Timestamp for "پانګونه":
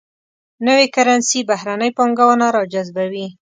1.97-2.45